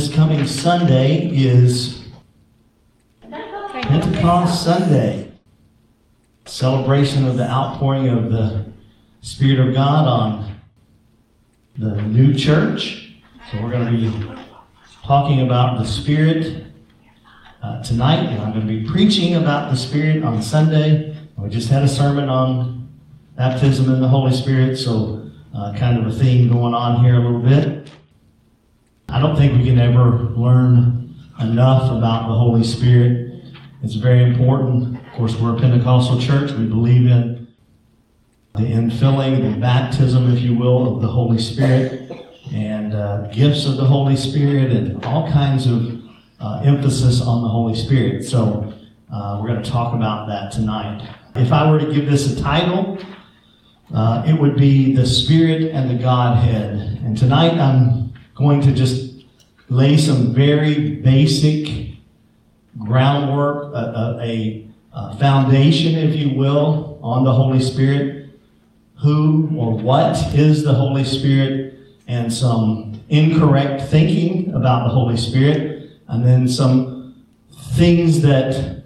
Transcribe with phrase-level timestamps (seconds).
[0.00, 2.04] this coming Sunday is
[3.30, 5.30] Pentecost Sunday.
[6.46, 8.64] Celebration of the outpouring of the
[9.20, 10.58] Spirit of God on
[11.76, 13.12] the new church.
[13.52, 14.40] So we're going to be
[15.04, 16.64] talking about the Spirit
[17.62, 21.14] uh, tonight, and I'm going to be preaching about the Spirit on Sunday.
[21.36, 22.88] We just had a sermon on
[23.36, 27.20] baptism in the Holy Spirit, so uh, kind of a theme going on here a
[27.20, 27.90] little bit.
[29.12, 33.42] I don't think we can ever learn enough about the Holy Spirit.
[33.82, 34.96] It's very important.
[35.04, 36.52] Of course, we're a Pentecostal church.
[36.52, 37.48] We believe in
[38.54, 42.08] the infilling, the baptism, if you will, of the Holy Spirit
[42.52, 46.02] and uh, gifts of the Holy Spirit and all kinds of
[46.38, 48.24] uh, emphasis on the Holy Spirit.
[48.24, 48.72] So
[49.12, 51.08] uh, we're going to talk about that tonight.
[51.34, 52.98] If I were to give this a title,
[53.92, 57.00] uh, it would be The Spirit and the Godhead.
[57.04, 58.09] And tonight I'm
[58.40, 59.24] going to just
[59.68, 61.94] lay some very basic
[62.78, 68.30] groundwork, a, a, a foundation, if you will, on the Holy Spirit.
[69.02, 71.74] Who or what is the Holy Spirit?
[72.08, 75.90] And some incorrect thinking about the Holy Spirit.
[76.08, 77.24] And then some
[77.74, 78.84] things that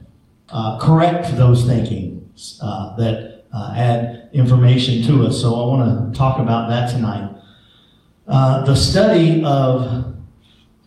[0.51, 5.41] uh, correct those thinkings, uh, that uh, add information to us.
[5.41, 7.31] So I want to talk about that tonight.
[8.27, 10.15] Uh, the study of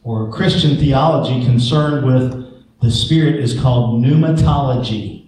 [0.04, 2.48] or Christian theology concerned with
[2.82, 5.28] the Spirit is called pneumatology.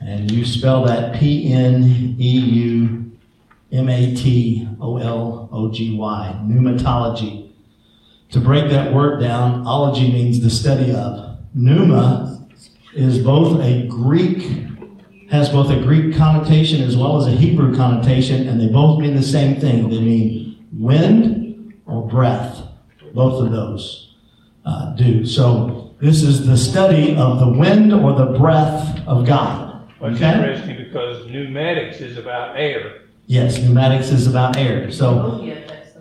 [0.00, 3.12] And you spell that P N E U
[3.70, 7.50] M A T O L O G Y, pneumatology.
[8.30, 11.38] To break that word down, ology means the study of.
[11.54, 12.48] Pneuma
[12.94, 14.66] is both a Greek,
[15.30, 19.14] has both a Greek connotation as well as a Hebrew connotation, and they both mean
[19.14, 19.88] the same thing.
[19.90, 20.49] They mean
[20.80, 22.62] wind or breath.
[23.14, 24.14] Both of those
[24.64, 25.26] uh, do.
[25.26, 29.90] So this is the study of the wind or the breath of God.
[30.00, 30.32] Well, it's Okay?
[30.32, 33.02] interesting because pneumatics is about air.
[33.26, 34.90] Yes, pneumatics is about air.
[34.90, 35.38] So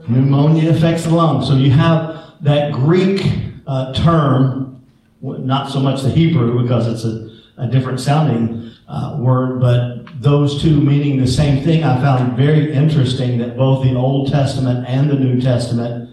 [0.08, 1.48] pneumonia affects the lungs.
[1.48, 3.22] So you have that Greek
[3.68, 4.82] uh, term,
[5.22, 10.62] not so much the Hebrew because it's a, a different sounding uh, word, but those
[10.62, 11.84] two meaning the same thing.
[11.84, 16.10] I found very interesting that both the Old Testament and the New Testament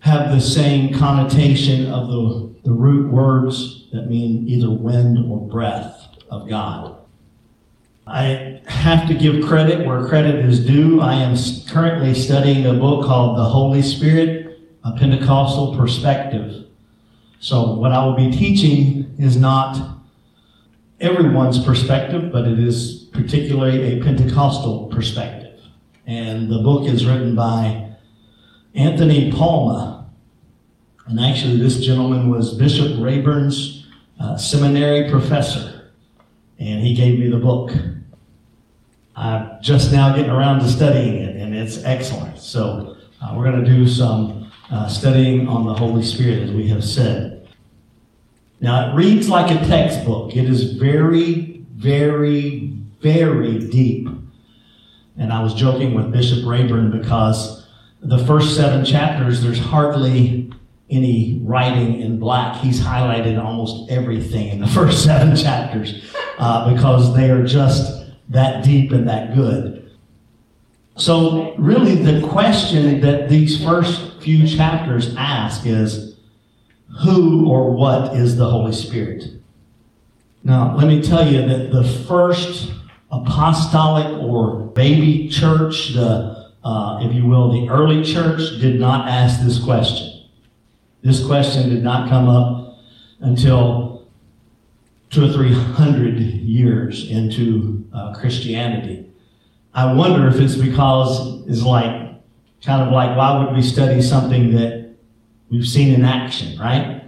[0.00, 6.08] have the same connotation of the, the root words that mean either wind or breath
[6.28, 6.96] of God.
[8.06, 11.00] I have to give credit where credit is due.
[11.00, 11.36] I am
[11.68, 16.64] currently studying a book called The Holy Spirit, a Pentecostal Perspective.
[17.38, 19.97] So, what I will be teaching is not
[21.00, 25.60] everyone's perspective, but it is particularly a Pentecostal perspective.
[26.06, 27.92] And the book is written by
[28.74, 30.10] Anthony Palma.
[31.06, 33.86] And actually, this gentleman was Bishop Rayburn's
[34.20, 35.90] uh, seminary professor.
[36.58, 37.72] And he gave me the book.
[39.14, 42.38] I'm just now getting around to studying it, and it's excellent.
[42.38, 46.68] So, uh, we're going to do some uh, studying on the Holy Spirit, as we
[46.68, 47.37] have said.
[48.60, 50.34] Now, it reads like a textbook.
[50.34, 54.08] It is very, very, very deep.
[55.16, 57.66] And I was joking with Bishop Rayburn because
[58.00, 60.52] the first seven chapters, there's hardly
[60.90, 62.56] any writing in black.
[62.56, 66.04] He's highlighted almost everything in the first seven chapters
[66.38, 69.90] uh, because they are just that deep and that good.
[70.96, 76.16] So, really, the question that these first few chapters ask is
[77.00, 79.24] who or what is the Holy Spirit?
[80.42, 82.72] Now, let me tell you that the first
[83.10, 89.40] apostolic or baby church, the uh, if you will, the early church did not ask
[89.40, 90.24] this question.
[91.02, 92.78] This question did not come up
[93.20, 94.08] until
[95.10, 99.10] two or three hundred years into uh, Christianity.
[99.74, 102.08] I wonder if it's because it's like
[102.62, 104.87] kind of like why would we study something that
[105.50, 107.04] we've seen in action, right?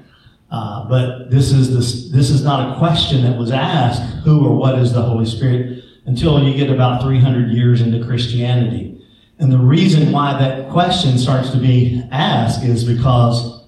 [0.51, 4.57] Uh, but this is this this is not a question that was asked who or
[4.57, 9.01] what is the Holy Spirit until you get about 300 years into Christianity.
[9.39, 13.65] And the reason why that question starts to be asked is because,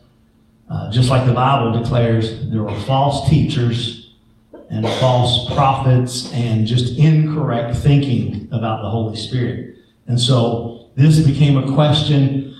[0.68, 4.14] uh, just like the Bible declares, there were false teachers
[4.70, 9.76] and false prophets and just incorrect thinking about the Holy Spirit.
[10.08, 12.51] And so this became a question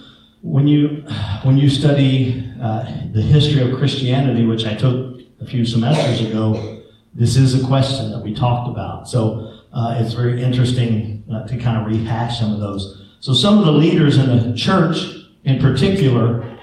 [0.43, 1.05] when you
[1.45, 6.81] when you study uh, the history of Christianity, which I took a few semesters ago.
[7.15, 9.09] This is a question that we talked about.
[9.09, 13.03] So uh, it's very interesting uh, to kind of rehash some of those.
[13.21, 14.97] So some of the leaders in the church,
[15.45, 16.59] in particular,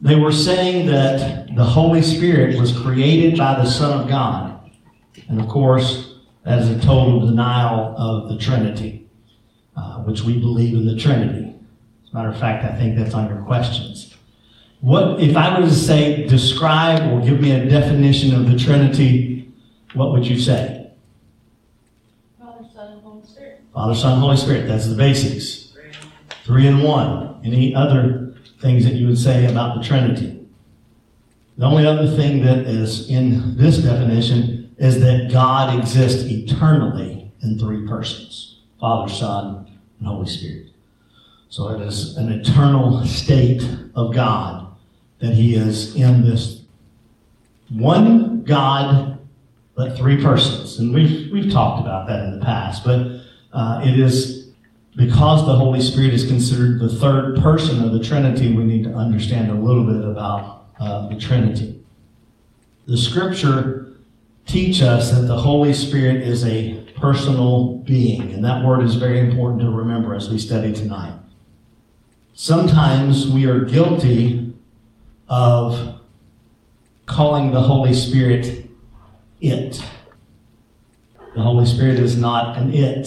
[0.00, 4.70] they were saying that the Holy Spirit was created by the Son of God.
[5.28, 6.14] And of course,
[6.44, 9.10] that is a total denial of the Trinity,
[9.76, 11.57] uh, which we believe in the Trinity.
[12.18, 14.12] Matter of fact, I think that's on your questions.
[14.80, 19.48] What if I were to say, describe or give me a definition of the Trinity,
[19.94, 20.90] what would you say?
[22.40, 23.60] Father, Son, and Holy Spirit.
[23.72, 24.66] Father, Son, Holy Spirit.
[24.66, 25.72] That's the basics.
[26.42, 27.40] Three in one.
[27.44, 30.44] Any other things that you would say about the Trinity?
[31.56, 37.60] The only other thing that is in this definition is that God exists eternally in
[37.60, 39.70] three persons Father, Son,
[40.00, 40.68] and Holy Spirit.
[41.50, 44.66] So it is an eternal state of God
[45.18, 46.62] that He is in this
[47.70, 49.18] one God,
[49.74, 50.78] but three persons.
[50.78, 53.20] And we've, we've talked about that in the past, but
[53.52, 54.50] uh, it is
[54.96, 58.92] because the Holy Spirit is considered the third person of the Trinity, we need to
[58.92, 61.80] understand a little bit about uh, the Trinity.
[62.86, 63.96] The scripture
[64.46, 69.20] teach us that the Holy Spirit is a personal being, and that word is very
[69.20, 71.14] important to remember as we study tonight.
[72.40, 74.54] Sometimes we are guilty
[75.28, 76.00] of
[77.04, 78.70] calling the Holy Spirit
[79.40, 79.82] it.
[81.34, 83.06] The Holy Spirit is not an it.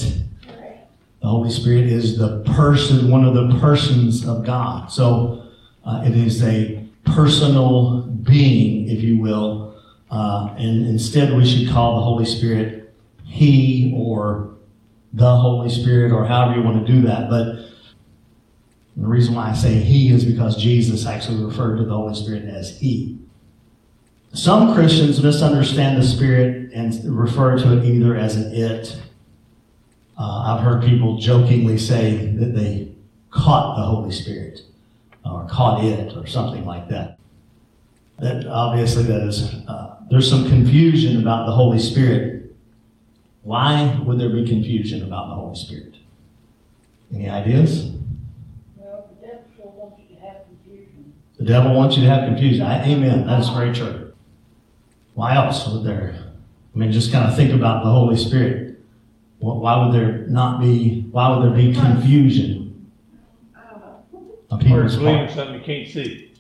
[1.21, 4.91] The Holy Spirit is the person, one of the persons of God.
[4.91, 5.45] So
[5.85, 9.77] uh, it is a personal being, if you will.
[10.11, 12.93] Uh, and instead, we should call the Holy Spirit
[13.23, 14.55] He or
[15.13, 17.29] the Holy Spirit or however you want to do that.
[17.29, 17.70] But
[18.95, 22.45] the reason why I say He is because Jesus actually referred to the Holy Spirit
[22.45, 23.17] as He.
[24.33, 29.01] Some Christians misunderstand the Spirit and refer to it either as an it.
[30.17, 32.91] Uh, I've heard people jokingly say that they
[33.29, 34.61] caught the Holy Spirit
[35.25, 37.17] or caught it or something like that.
[38.19, 42.53] That obviously that is uh, there's some confusion about the Holy Spirit.
[43.43, 45.95] Why would there be confusion about the Holy Spirit?
[47.13, 47.91] Any ideas?
[48.77, 51.13] Well, the devil wants you to have confusion.
[51.41, 52.61] The devil wants you to have confusion.
[52.61, 53.25] I, amen.
[53.25, 54.13] That is very true.
[55.15, 56.15] Why else would there?
[56.75, 58.79] I mean, just kind of think about the Holy Spirit.
[59.39, 61.07] Why would there not be?
[61.09, 62.91] Why would there be confusion
[64.51, 66.31] on people's believe in something you can't see.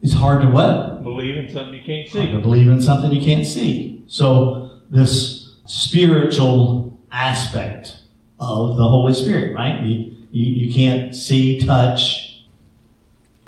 [0.00, 1.02] It's hard to what?
[1.02, 2.40] Believe in something you can't Hard to see.
[2.40, 4.02] believe in something you can't see.
[4.06, 8.00] So this spiritual aspect
[8.40, 9.82] of the Holy Spirit, right?
[9.82, 12.27] You, you, you can't see, touch.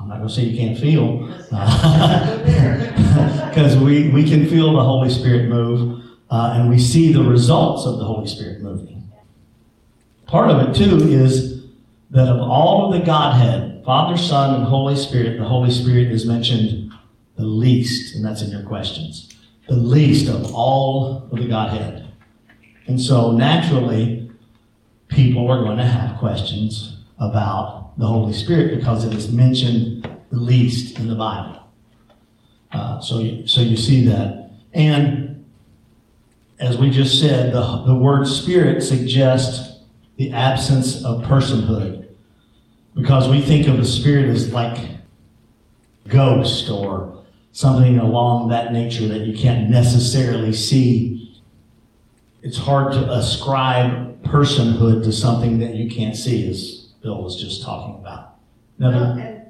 [0.00, 1.28] I'm not going to say you can't feel.
[3.50, 7.84] Because we, we can feel the Holy Spirit move uh, and we see the results
[7.84, 9.10] of the Holy Spirit moving.
[10.26, 11.64] Part of it, too, is
[12.10, 16.24] that of all of the Godhead, Father, Son, and Holy Spirit, the Holy Spirit is
[16.24, 16.92] mentioned
[17.36, 19.34] the least, and that's in your questions,
[19.68, 22.12] the least of all of the Godhead.
[22.86, 24.30] And so naturally,
[25.08, 30.38] people are going to have questions about the Holy Spirit because it is mentioned the
[30.38, 31.68] least in the Bible.
[32.72, 34.50] Uh, so, you, so you see that.
[34.72, 35.44] And
[36.58, 39.80] as we just said, the, the word spirit suggests
[40.16, 42.08] the absence of personhood
[42.94, 44.78] because we think of the spirit as like
[46.08, 51.40] ghost or something along that nature that you can't necessarily see.
[52.42, 57.62] It's hard to ascribe personhood to something that you can't see, as Bill was just
[57.62, 58.34] talking about.
[58.78, 59.42] Well, Another, and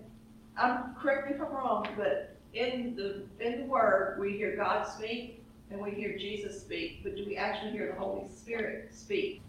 [0.56, 4.86] I'm, correct me if I'm wrong, but in the, in the word, we hear God
[4.86, 9.42] speak and we hear Jesus speak, but do we actually hear the Holy Spirit speak?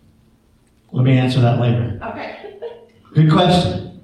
[0.94, 1.98] let me answer that later.
[2.04, 2.60] Okay.
[3.14, 4.04] Good question.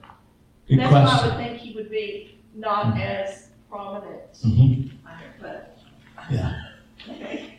[0.69, 4.91] Good That's why I would think he would be not as prominent, Mhm.
[5.41, 5.77] but,
[6.31, 6.61] Yeah.
[7.09, 7.55] okay.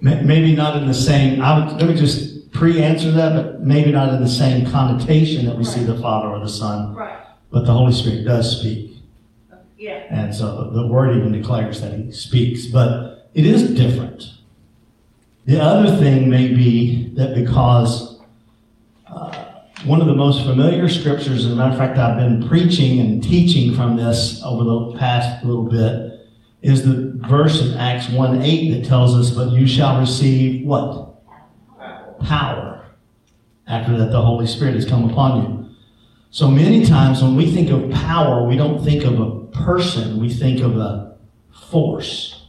[0.00, 4.12] Maybe not in the same, I would, let me just pre-answer that, but maybe not
[4.12, 7.16] in the same connotation that we see the Father or the Son, Right,
[7.52, 8.96] but the Holy Spirit does speak.
[9.78, 14.32] yeah, And so the word even declares that he speaks, but it is different.
[15.46, 18.20] The other thing may be that because
[19.06, 22.98] uh, one of the most familiar scriptures, as a matter of fact, I've been preaching
[22.98, 26.26] and teaching from this over the past little bit,
[26.60, 31.07] is the verse in Acts 1 8 that tells us, But you shall receive what?
[32.20, 32.84] Power.
[33.66, 35.70] After that, the Holy Spirit has come upon you.
[36.30, 40.30] So many times when we think of power, we don't think of a person, we
[40.30, 41.16] think of a
[41.70, 42.46] force.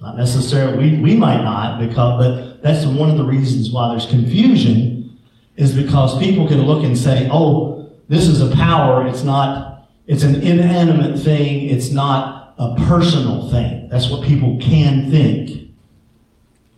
[0.00, 4.06] Not necessarily, we, we might not, because, but that's one of the reasons why there's
[4.06, 5.18] confusion,
[5.56, 9.68] is because people can look and say, oh, this is a power, it's not,
[10.06, 11.68] it's an inanimate thing.
[11.68, 13.88] It's not a personal thing.
[13.90, 15.67] That's what people can think.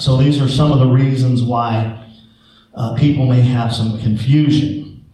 [0.00, 2.07] So these are some of the reasons why
[2.75, 5.04] uh, people may have some confusion.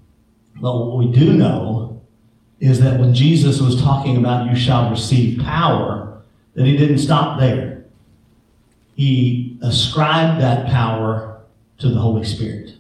[0.61, 2.03] But what we do know
[2.61, 6.23] is that when Jesus was talking about you shall receive power,
[6.55, 7.85] that he didn't stop there.
[8.95, 11.41] He ascribed that power
[11.79, 12.77] to the Holy Spirit.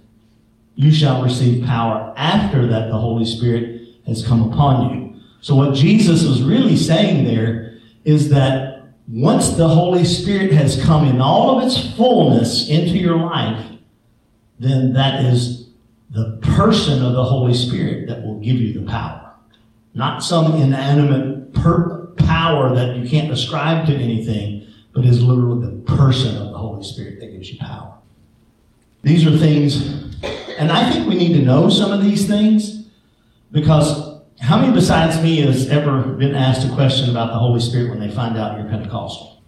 [0.76, 5.20] You shall receive power after that the Holy Spirit has come upon you.
[5.40, 8.75] So what Jesus was really saying there is that
[9.08, 13.64] once the Holy Spirit has come in all of its fullness into your life,
[14.58, 15.68] then that is
[16.10, 19.34] the person of the Holy Spirit that will give you the power.
[19.94, 25.82] Not some inanimate per- power that you can't ascribe to anything, but is literally the
[25.82, 27.92] person of the Holy Spirit that gives you power.
[29.02, 29.86] These are things,
[30.58, 32.86] and I think we need to know some of these things
[33.52, 34.05] because
[34.46, 37.98] how many besides me has ever been asked a question about the Holy Spirit when
[37.98, 39.42] they find out you're Pentecostal?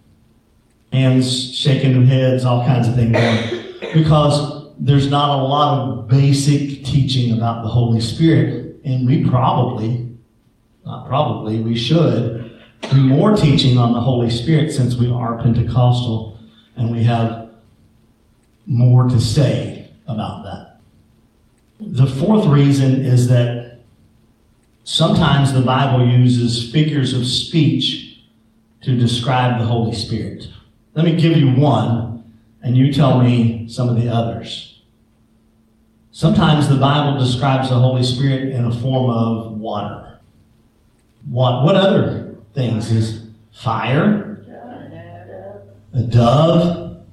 [0.91, 3.93] Hands shaking their heads, all kinds of things going.
[3.93, 10.17] Because there's not a lot of basic teaching about the Holy Spirit, and we probably,
[10.85, 12.59] not probably, we should
[12.91, 16.37] do more teaching on the Holy Spirit since we are Pentecostal
[16.75, 17.51] and we have
[18.65, 20.79] more to say about that.
[21.79, 23.68] The fourth reason is that
[24.89, 28.21] sometimes the Bible uses figures of speech
[28.81, 30.47] to describe the Holy Spirit.
[30.95, 32.23] Let me give you one,
[32.63, 34.81] and you tell me some of the others.
[36.11, 40.19] Sometimes the Bible describes the Holy Spirit in a form of water.
[41.29, 44.43] What, what other things is fire,
[45.93, 47.03] a dove,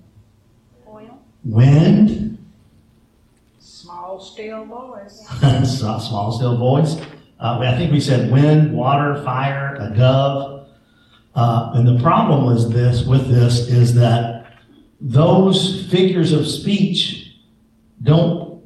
[0.88, 2.38] Oil, wind,
[3.58, 5.26] small still voice.
[5.78, 6.96] small, still voice.
[7.38, 10.68] Uh, I think we said wind, water, fire, a dove.
[11.34, 14.54] Uh, and the problem was this with this is that
[15.00, 17.36] those figures of speech
[18.02, 18.62] don't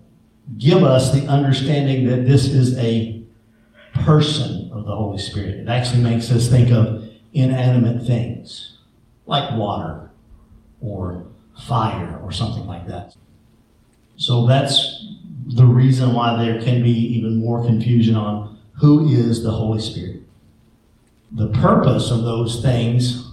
[0.58, 3.22] give us the understanding that this is a
[3.94, 5.56] person of the Holy Spirit.
[5.56, 8.78] It actually makes us think of inanimate things
[9.26, 10.10] like water
[10.80, 11.26] or
[11.66, 13.14] fire or something like that.
[14.16, 15.06] So that's
[15.46, 20.22] the reason why there can be even more confusion on who is the Holy Spirit.
[21.32, 23.30] The purpose of those things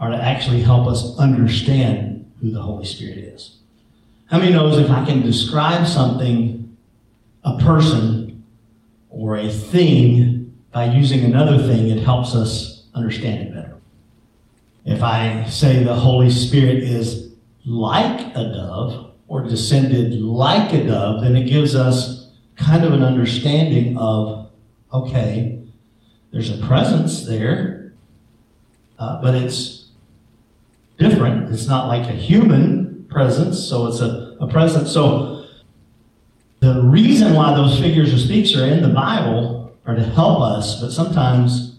[0.00, 3.58] are to actually help us understand who the Holy Spirit is.
[4.26, 6.76] How many knows if I can describe something,
[7.44, 8.44] a person,
[9.10, 13.76] or a thing by using another thing, it helps us understand it better.
[14.86, 17.34] If I say the Holy Spirit is
[17.66, 22.21] like a dove or descended like a dove, then it gives us
[22.56, 24.50] kind of an understanding of
[24.92, 25.58] okay,
[26.32, 27.92] there's a presence there,
[28.98, 29.88] uh, but it's
[30.98, 31.52] different.
[31.52, 34.90] It's not like a human presence, so it's a, a presence.
[34.92, 35.46] So
[36.60, 40.80] the reason why those figures of speech are in the Bible are to help us,
[40.80, 41.76] but sometimes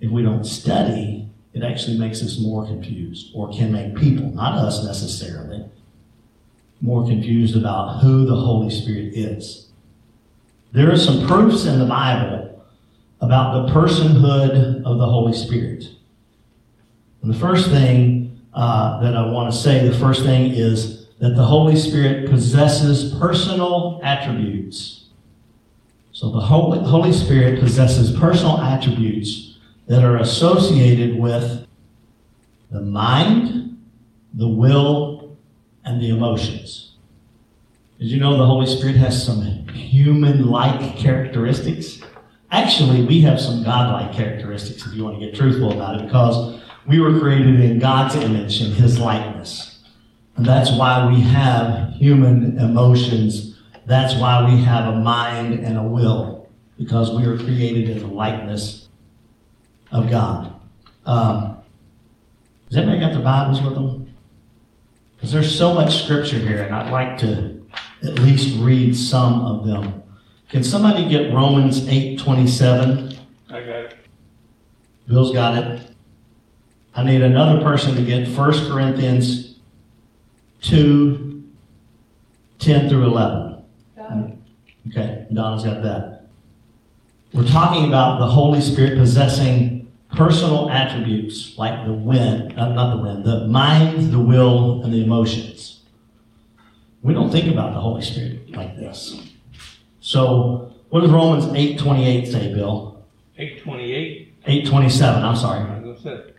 [0.00, 4.54] if we don't study, it actually makes us more confused or can make people, not
[4.54, 5.64] us necessarily,
[6.80, 9.61] more confused about who the Holy Spirit is.
[10.72, 12.64] There are some proofs in the Bible
[13.20, 15.84] about the personhood of the Holy Spirit.
[17.22, 21.36] And the first thing uh, that I want to say, the first thing is that
[21.36, 25.04] the Holy Spirit possesses personal attributes.
[26.12, 31.66] So the Holy, Holy Spirit possesses personal attributes that are associated with
[32.70, 33.78] the mind,
[34.32, 35.36] the will,
[35.84, 36.91] and the emotions.
[38.02, 42.00] Did you know the Holy Spirit has some human like characteristics?
[42.50, 46.06] Actually, we have some God like characteristics if you want to get truthful about it,
[46.06, 49.84] because we were created in God's image and His likeness.
[50.34, 53.56] And that's why we have human emotions.
[53.86, 58.08] That's why we have a mind and a will, because we were created in the
[58.08, 58.88] likeness
[59.92, 60.52] of God.
[61.06, 61.56] Um,
[62.66, 64.12] has everybody got their Bibles with them?
[65.14, 67.61] Because there's so much scripture here, and I'd like to
[68.02, 70.02] at least read some of them.
[70.48, 73.16] Can somebody get Romans 8 27?
[73.48, 73.96] I got it.
[75.08, 75.90] Bill's got it.
[76.94, 79.56] I need another person to get 1 Corinthians
[80.62, 81.44] 2
[82.58, 83.52] 10 through 11.
[84.88, 86.26] Okay, Donna's got that.
[87.32, 93.02] We're talking about the Holy Spirit possessing personal attributes like the wind, uh, not the
[93.02, 95.81] wind, the mind, the will, and the emotions.
[97.02, 99.20] We don't think about the Holy Spirit like this.
[100.00, 103.04] So, what does Romans 8 28 say, Bill?
[103.38, 105.64] Eight twenty-eight, Eight twenty-seven, I'm sorry.
[105.80, 106.32] was gonna say.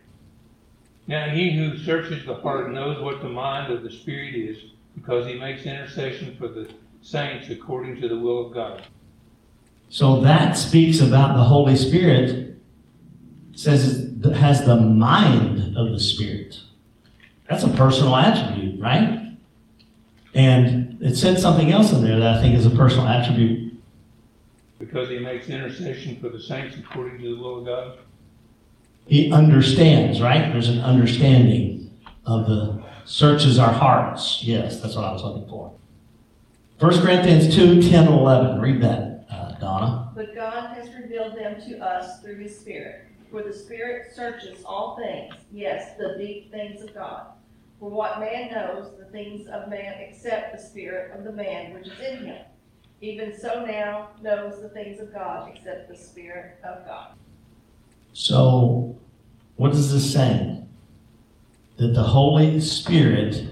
[1.08, 4.56] Now he who searches the heart knows what the mind of the Spirit is,
[4.94, 6.70] because he makes intercession for the
[7.02, 8.84] saints according to the will of God.
[9.88, 12.56] So that speaks about the Holy Spirit,
[13.54, 16.60] says it has the mind of the Spirit.
[17.50, 19.23] That's a personal attribute, right?
[20.34, 23.74] And it said something else in there that I think is a personal attribute.
[24.78, 27.98] Because he makes intercession for the saints according to the will of God.
[29.06, 30.52] He understands, right?
[30.52, 31.90] There's an understanding
[32.26, 34.42] of the searches our hearts.
[34.42, 35.72] Yes, that's what I was looking for.
[36.80, 38.60] 1 Corinthians 2 10 11.
[38.60, 40.10] Read that, uh, Donna.
[40.14, 43.06] But God has revealed them to us through his Spirit.
[43.30, 47.26] For the Spirit searches all things, yes, the deep things of God.
[47.84, 51.86] For what man knows the things of man except the Spirit of the man which
[51.86, 52.42] is in him?
[53.02, 57.08] Even so now knows the things of God except the Spirit of God.
[58.14, 58.96] So,
[59.56, 60.66] what is this saying?
[61.76, 63.48] That the Holy Spirit,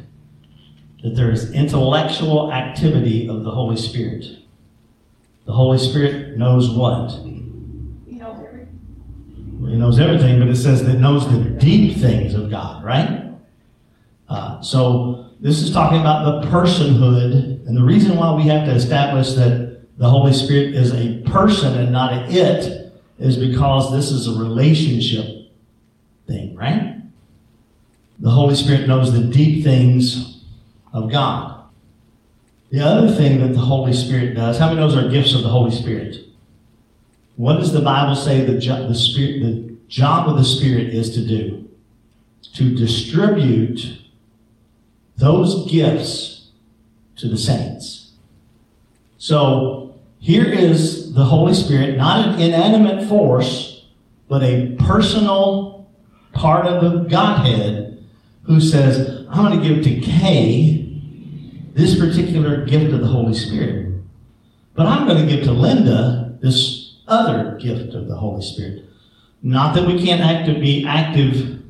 [1.02, 4.24] that there is intellectual activity of the Holy Spirit.
[5.44, 7.10] The Holy Spirit knows what?
[7.26, 8.66] You know, every
[9.70, 13.28] He knows everything, but it says that knows the deep things of God, right?
[14.32, 18.72] Uh, so, this is talking about the personhood, and the reason why we have to
[18.72, 24.10] establish that the Holy Spirit is a person and not an it is because this
[24.10, 25.52] is a relationship
[26.26, 26.96] thing, right?
[28.20, 30.44] The Holy Spirit knows the deep things
[30.94, 31.64] of God.
[32.70, 35.50] The other thing that the Holy Spirit does, how many knows are gifts of the
[35.50, 36.16] Holy Spirit?
[37.36, 41.10] What does the Bible say the, jo- the Spirit, the job of the Spirit is
[41.16, 41.68] to do?
[42.54, 43.98] To distribute
[45.22, 46.48] those gifts
[47.14, 48.10] to the saints.
[49.18, 53.86] So here is the Holy Spirit, not an inanimate force,
[54.28, 55.88] but a personal
[56.32, 58.04] part of the Godhead
[58.42, 61.00] who says, I'm going to give to Kay
[61.72, 64.02] this particular gift of the Holy Spirit.
[64.74, 68.86] But I'm going to give to Linda this other gift of the Holy Spirit.
[69.40, 71.62] Not that we can't act be active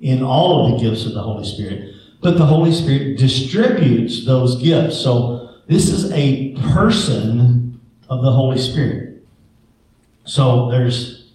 [0.00, 4.60] in all of the gifts of the Holy Spirit, but the Holy Spirit distributes those
[4.60, 4.96] gifts.
[4.96, 9.22] So this is a person of the Holy Spirit.
[10.24, 11.30] So there's,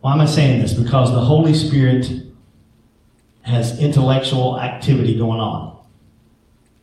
[0.00, 0.74] why am I saying this?
[0.74, 2.10] Because the Holy Spirit
[3.42, 5.76] has intellectual activity going on.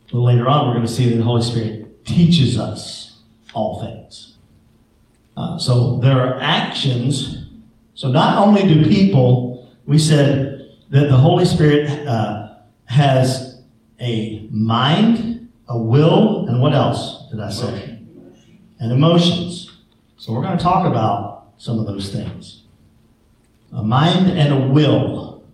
[0.06, 3.18] Little later on, we're going to see that the Holy Spirit teaches us
[3.52, 4.36] all things.
[5.36, 7.46] Uh, so there are actions.
[7.94, 12.43] So not only do people, we said that the Holy Spirit uh,
[12.86, 13.62] has
[14.00, 17.98] a mind, a will, and what else did I say?
[18.78, 19.70] And emotions.
[20.16, 22.62] So we're going to talk about some of those things.
[23.72, 25.44] A mind and a will.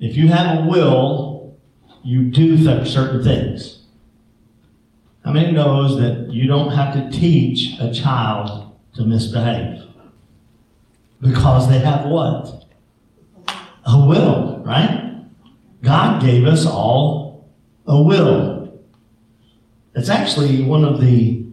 [0.00, 1.56] If you have a will,
[2.02, 3.82] you do certain things.
[5.24, 9.82] How many knows that you don't have to teach a child to misbehave?
[11.20, 12.66] Because they have what?
[13.86, 15.03] A will, right?
[15.84, 17.48] God gave us all
[17.86, 18.82] a will.
[19.94, 21.44] It's actually one of the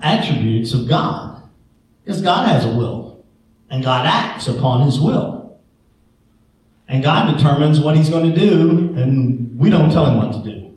[0.00, 1.42] attributes of God.
[2.02, 3.22] Because God has a will.
[3.68, 5.60] And God acts upon his will.
[6.88, 10.50] And God determines what he's going to do, and we don't tell him what to
[10.50, 10.76] do.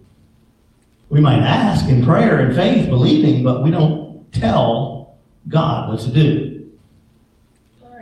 [1.10, 6.12] We might ask in prayer and faith, believing, but we don't tell God what to
[6.12, 6.72] do.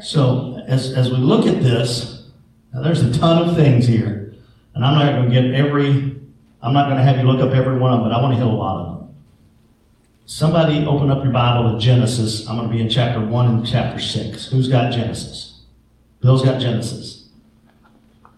[0.01, 2.29] So as, as we look at this,
[2.73, 4.20] there's a ton of things here.
[4.81, 6.19] And I'm not going to get every,
[6.59, 8.33] I'm not going to have you look up every one of them, but I want
[8.33, 9.15] to hit a lot of them.
[10.25, 12.49] Somebody open up your Bible to Genesis.
[12.49, 14.47] I'm going to be in chapter 1 and chapter 6.
[14.47, 15.61] Who's got Genesis?
[16.19, 17.29] Bill's got Genesis.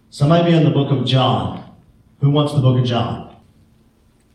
[0.09, 1.63] Somebody be in the book of John.
[2.19, 3.37] Who wants the book of John?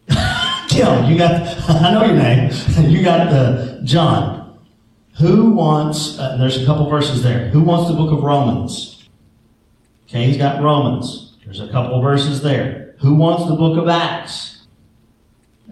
[0.70, 2.50] Kim, you got, I know your name.
[2.90, 4.58] You got the John.
[5.18, 7.50] Who wants, uh, there's a couple verses there.
[7.50, 9.06] Who wants the book of Romans?
[10.06, 11.27] Okay, he's got Romans.
[11.48, 12.94] There's a couple verses there.
[13.00, 14.66] Who wants the book of Acts?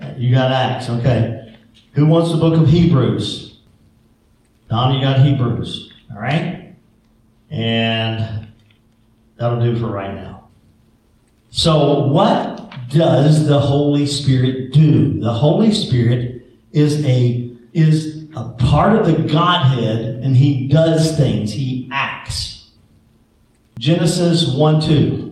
[0.01, 1.55] Uh, You got Acts, okay.
[1.93, 3.59] Who wants the book of Hebrews?
[4.71, 6.75] Don, you got Hebrews, all right?
[7.51, 8.49] And
[9.37, 10.49] that'll do for right now.
[11.51, 15.21] So, what does the Holy Spirit do?
[15.21, 21.53] The Holy Spirit is a is a part of the Godhead, and he does things.
[21.53, 22.71] He acts.
[23.79, 25.26] Genesis one two.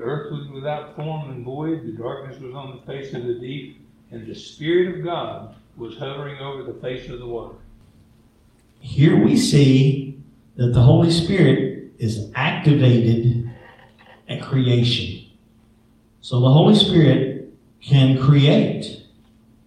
[0.00, 3.34] The earth was without form and void, the darkness was on the face of the
[3.34, 7.56] deep, and the Spirit of God was hovering over the face of the water.
[8.80, 10.18] here we see
[10.56, 13.50] that the Holy Spirit is activated
[14.26, 15.26] at creation.
[16.22, 19.02] So the Holy Spirit can create.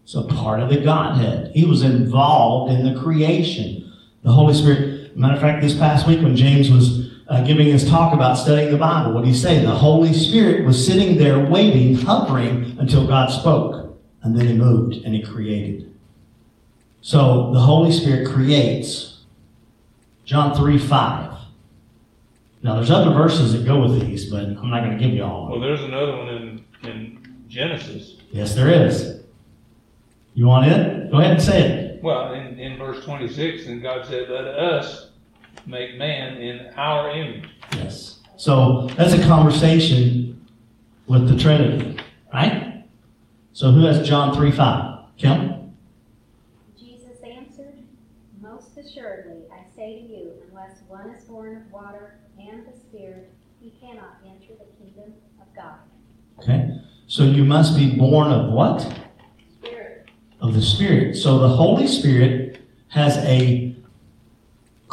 [0.03, 1.51] It's a part of the Godhead.
[1.53, 3.93] He was involved in the creation.
[4.23, 7.87] The Holy Spirit, matter of fact, this past week when James was uh, giving his
[7.87, 9.63] talk about studying the Bible, what did he say?
[9.63, 13.97] The Holy Spirit was sitting there waiting, hovering until God spoke.
[14.23, 15.93] And then he moved and he created.
[17.01, 19.21] So the Holy Spirit creates.
[20.25, 21.33] John 3 5.
[22.63, 25.23] Now there's other verses that go with these, but I'm not going to give you
[25.23, 28.15] all of Well, there's another one in, in Genesis.
[28.31, 29.21] Yes, there is.
[30.33, 31.11] You want it?
[31.11, 32.01] Go ahead and say it.
[32.01, 35.11] Well, in, in verse twenty-six, and God said, let us
[35.65, 37.49] make man in our image.
[37.73, 38.19] Yes.
[38.37, 40.45] So that's a conversation
[41.07, 41.97] with the Trinity,
[42.33, 42.85] right?
[43.53, 44.99] So who has John 3 5?
[45.17, 45.73] Kim?
[46.77, 47.83] Jesus answered,
[48.41, 53.31] Most assuredly, I say to you, unless one is born of water and the Spirit,
[53.61, 55.75] he cannot enter the kingdom of God.
[56.39, 56.77] Okay.
[57.07, 58.81] So you must be born of what?
[59.59, 60.09] Spirit.
[60.41, 61.15] Of the Spirit.
[61.15, 63.72] So the Holy Spirit has a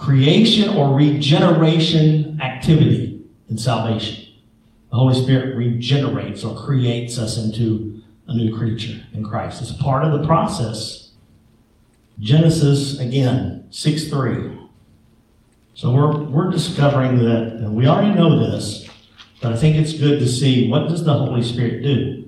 [0.01, 4.33] creation or regeneration activity in salvation.
[4.91, 9.61] The Holy Spirit regenerates or creates us into a new creature in Christ.
[9.61, 11.11] It's part of the process.
[12.19, 14.59] Genesis, again, 6 3.
[15.75, 18.89] So we're, we're discovering that, and we already know this,
[19.43, 22.27] but I think it's good to see what does the Holy Spirit do?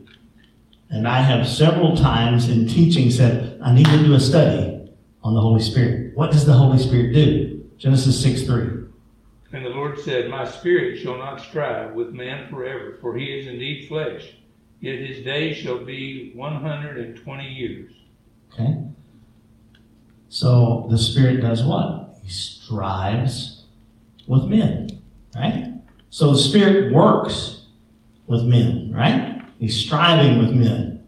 [0.90, 4.90] And I have several times in teaching said, I need to do a study
[5.24, 6.14] on the Holy Spirit.
[6.14, 7.51] What does the Holy Spirit do?
[7.82, 8.62] Genesis 6 3.
[9.54, 13.48] And the Lord said, My spirit shall not strive with man forever, for he is
[13.48, 14.34] indeed flesh.
[14.80, 17.92] Yet his days shall be one hundred and twenty years.
[18.52, 18.84] Okay?
[20.28, 22.18] So the Spirit does what?
[22.22, 23.64] He strives
[24.28, 25.02] with men,
[25.34, 25.74] right?
[26.10, 27.66] So the Spirit works
[28.28, 29.42] with men, right?
[29.58, 31.04] He's striving with men.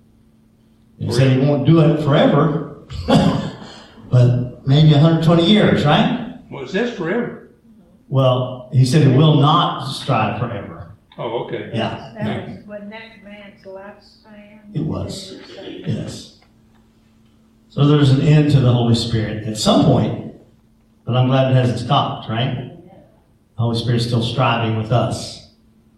[0.99, 2.85] He said he won't do it forever,
[4.11, 6.24] but maybe 120 years, right?
[6.55, 7.49] Well, it says forever.
[8.09, 10.93] Well, he said it will not strive forever.
[11.19, 11.73] Oh, okay.
[11.75, 12.13] Yeah.
[12.17, 14.61] That was, when that man's lifespan.
[14.73, 15.41] It was.
[15.59, 16.39] Yes.
[17.71, 20.33] So there's an end to the Holy Spirit at some point,
[21.05, 22.71] but I'm glad it hasn't stopped, right?
[22.87, 25.51] The Holy Spirit's still striving with us.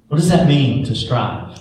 [0.09, 1.61] What does that mean to strive?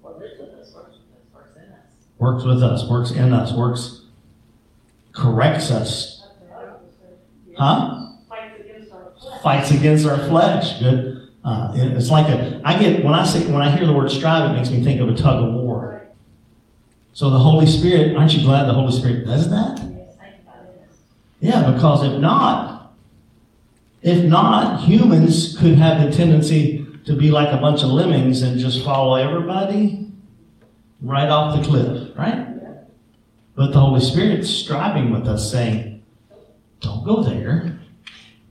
[0.00, 0.96] Well, lives with us, works
[1.34, 1.78] works in us.
[2.16, 4.00] Works with us, works in us, works,
[5.12, 6.11] corrects us,
[7.56, 8.12] huh?
[8.28, 9.42] Fights against our flesh.
[9.42, 10.78] Fights against our flesh.
[10.80, 11.28] Good.
[11.44, 14.50] Uh, it's like a, I get, when I say, when I hear the word strive,
[14.50, 16.06] it makes me think of a tug of war.
[17.14, 19.78] So the Holy Spirit, aren't you glad the Holy Spirit does that?
[19.78, 20.98] Yes, thank you, God, it is.
[21.40, 22.94] Yeah, because if not,
[24.02, 28.58] if not, humans could have the tendency to be like a bunch of lemmings and
[28.58, 30.10] just follow everybody
[31.00, 32.48] right off the cliff, right?
[33.56, 35.91] But the Holy Spirit's striving with us, saying,
[36.82, 37.78] Don't go there.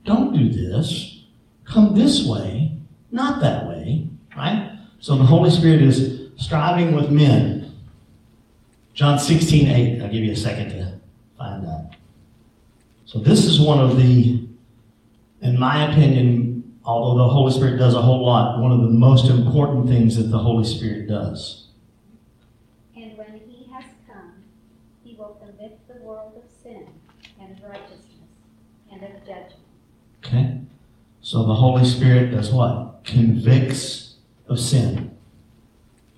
[0.04, 1.24] Don't do this.
[1.64, 2.76] Come this way,
[3.10, 4.78] not that way, right?
[4.98, 7.72] So the Holy Spirit is striving with men.
[8.94, 10.02] John 16, 8.
[10.02, 10.98] I'll give you a second to
[11.38, 11.96] find that.
[13.04, 14.46] So this is one of the,
[15.40, 19.30] in my opinion, although the Holy Spirit does a whole lot, one of the most
[19.30, 21.68] important things that the Holy Spirit does.
[22.96, 24.44] And when he has come,
[25.04, 26.86] he will convict the world of sin
[27.40, 28.12] and of righteousness
[28.92, 29.54] and of judgment.
[30.24, 30.60] Okay?
[31.20, 33.04] So the Holy Spirit does what?
[33.04, 34.16] Convicts
[34.48, 35.16] of sin.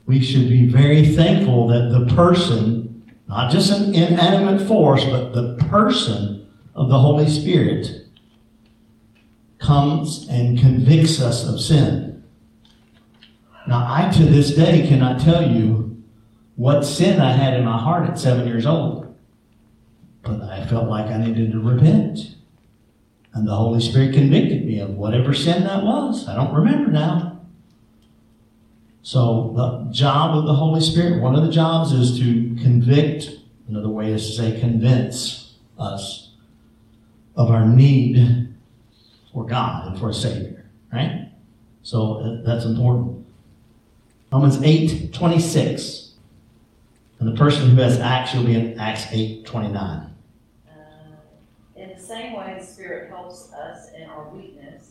[0.07, 5.57] We should be very thankful that the person, not just an inanimate force, but the
[5.69, 8.07] person of the Holy Spirit
[9.59, 12.23] comes and convicts us of sin.
[13.67, 16.03] Now, I to this day cannot tell you
[16.57, 19.17] what sin I had in my heart at seven years old,
[20.23, 22.34] but I felt like I needed to repent.
[23.35, 26.29] And the Holy Spirit convicted me of whatever sin that was.
[26.29, 27.41] I don't remember now.
[29.03, 33.29] So, the job of the Holy Spirit, one of the jobs is to convict,
[33.69, 36.31] another way is to say convince us
[37.37, 38.55] of our need
[39.33, 41.29] for God and for a Savior, right?
[41.83, 43.27] So, uh, that's important.
[44.33, 46.13] Romans 8 26.
[47.19, 50.14] And the person who has Acts, will be in Acts 8 29.
[52.05, 54.91] Same way, the Spirit helps us in our weakness.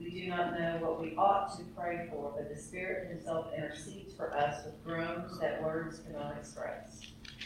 [0.00, 4.12] We do not know what we ought to pray for, but the Spirit Himself intercedes
[4.14, 7.00] for us with groans that words cannot express.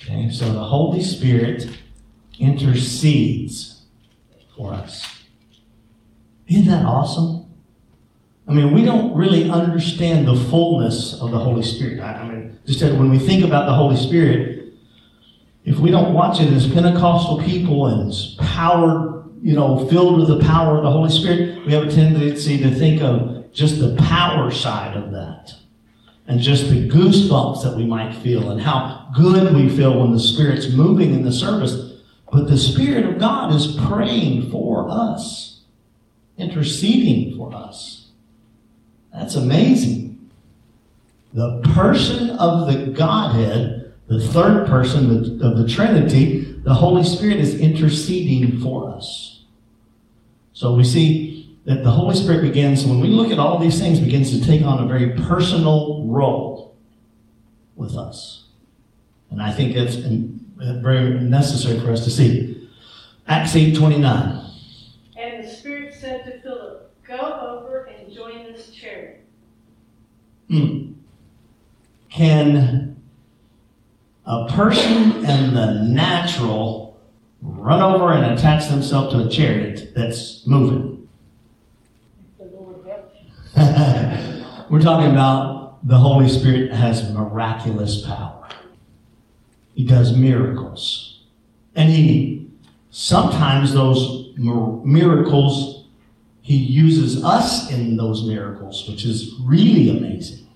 [0.04, 1.68] Okay, so the Holy Spirit
[2.38, 3.82] intercedes.
[4.56, 5.22] for us.
[6.48, 7.46] Isn't that awesome?
[8.48, 12.00] I mean, we don't really understand the fullness of the Holy Spirit.
[12.00, 14.51] I, mean, just when we think about the Holy Spirit,
[15.64, 20.28] if we don't watch it as Pentecostal people and as powered, you know, filled with
[20.28, 23.94] the power of the Holy Spirit, we have a tendency to think of just the
[23.96, 25.54] power side of that
[26.26, 30.20] and just the goosebumps that we might feel and how good we feel when the
[30.20, 32.00] Spirit's moving in the service.
[32.32, 35.60] But the Spirit of God is praying for us,
[36.38, 38.08] interceding for us.
[39.12, 40.30] That's amazing.
[41.34, 43.81] The person of the Godhead,
[44.12, 49.44] the third person of the Trinity, the Holy Spirit is interceding for us.
[50.52, 54.00] So we see that the Holy Spirit begins, when we look at all these things,
[54.00, 56.76] begins to take on a very personal role
[57.74, 58.48] with us.
[59.30, 62.68] And I think that's very necessary for us to see.
[63.26, 64.44] Acts 8 29.
[65.16, 69.24] And the Spirit said to Philip, Go over and join this chariot.
[70.48, 70.92] Hmm.
[72.10, 72.91] Can
[74.26, 77.00] a person and the natural
[77.40, 81.08] run over and attach themselves to a chariot that's moving?
[84.70, 88.48] We're talking about the Holy Spirit has miraculous power.
[89.74, 91.20] He does miracles.
[91.74, 92.50] And he,
[92.90, 95.86] sometimes those miracles,
[96.40, 100.46] he uses us in those miracles, which is really amazing.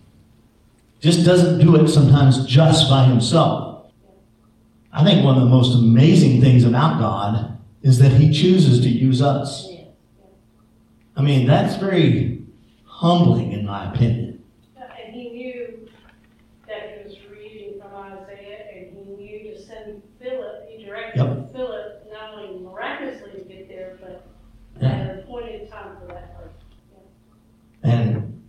[1.00, 3.92] Just doesn't do it sometimes just by himself.
[4.92, 8.88] I think one of the most amazing things about God is that he chooses to
[8.88, 9.68] use us.
[11.14, 12.42] I mean, that's very
[12.85, 14.42] humbling in my opinion.
[14.76, 15.88] And he knew
[16.66, 21.52] that he was reading from Isaiah, and he knew to send Philip, he directed Yep.
[21.52, 24.26] Philip not only miraculously to get there, but
[24.80, 24.88] Yeah.
[24.88, 26.52] at an appointed time for that person.
[27.82, 28.42] And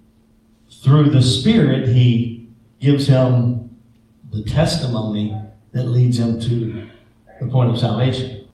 [0.69, 2.36] through the Spirit, He
[2.79, 3.77] gives him
[4.31, 5.39] the testimony
[5.71, 6.89] that leads him to
[7.39, 8.47] the point of salvation.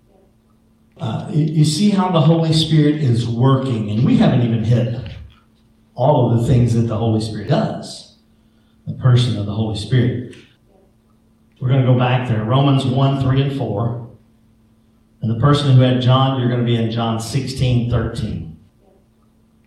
[0.98, 5.04] Uh, you, see how the Holy Spirit is working, and we haven't even hit
[5.96, 8.18] all of the things that the Holy Spirit does,
[8.88, 10.36] the person of the Holy Spirit.
[11.60, 14.10] We're going to go back there Romans 1 3 and 4.
[15.22, 18.60] And the person who had John, you're going to be in John 16 13.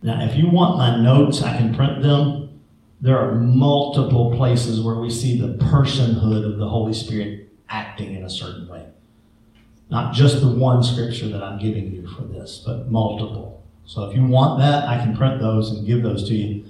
[0.03, 2.46] Now, if you want my notes, I can print them.
[3.01, 8.25] There are multiple places where we see the personhood of the Holy Spirit acting in
[8.25, 8.87] a certain way.
[9.91, 13.63] Not just the one scripture that I'm giving you for this, but multiple.
[13.85, 16.65] So if you want that, I can print those and give those to you.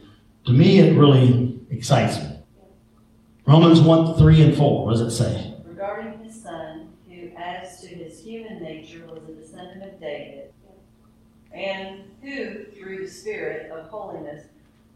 [0.47, 2.39] To me, it really excites me.
[3.47, 5.57] Romans 1 3 and 4, what does it say?
[5.77, 10.53] regarding his son, who as to his human nature was a descendant of David,
[11.53, 14.47] and who, through the Spirit of holiness,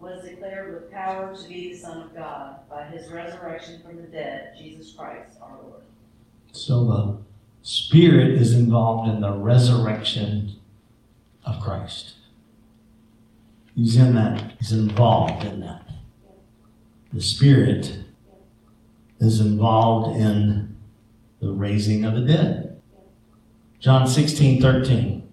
[0.00, 4.08] was declared with power to be the Son of God by his resurrection from the
[4.08, 5.82] dead, Jesus Christ our Lord.
[6.52, 7.18] So the
[7.62, 10.56] Spirit is involved in the resurrection
[11.44, 12.14] of Christ.
[13.76, 15.86] He's in that, he's involved in that.
[17.12, 17.98] The Spirit
[19.20, 20.76] is involved in
[21.40, 22.80] the raising of the dead.
[23.78, 25.28] John 16, 13.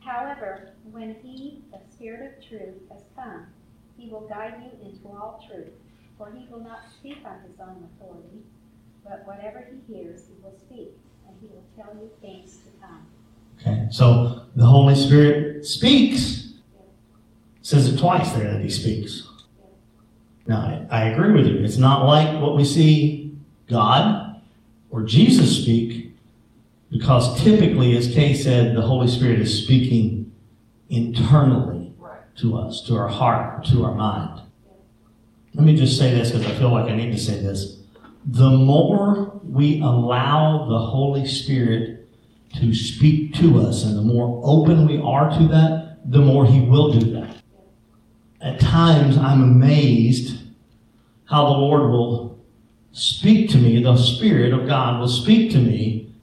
[0.00, 3.46] However, when he, the Spirit of truth, has come,
[3.96, 5.72] he will guide you into all truth.
[6.18, 8.40] For he will not speak on his own authority,
[9.04, 10.96] but whatever he hears, he will speak,
[11.28, 13.06] and he will tell you things to come.
[13.60, 16.54] Okay, so the Holy Spirit speaks.
[17.60, 19.28] It says it twice there that he speaks.
[20.46, 21.62] Now, I, I agree with you.
[21.64, 23.36] It's not like what we see
[23.68, 24.40] God
[24.90, 26.14] or Jesus speak,
[26.90, 30.32] because typically, as Kay said, the Holy Spirit is speaking
[30.88, 31.75] internally.
[32.38, 34.42] To us, to our heart, to our mind.
[35.54, 37.78] Let me just say this because I feel like I need to say this.
[38.26, 42.08] The more we allow the Holy Spirit
[42.56, 46.60] to speak to us and the more open we are to that, the more He
[46.60, 47.36] will do that.
[48.40, 50.42] At times, I'm amazed
[51.24, 52.38] how the Lord will
[52.92, 56.14] speak to me, the Spirit of God will speak to me.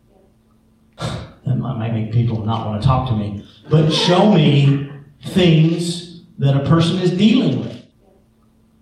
[1.46, 4.90] That might make people not want to talk to me, but show me
[5.26, 6.03] things
[6.40, 7.86] that a person is dealing with.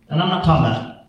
[0.10, 1.06] And I'm not talking about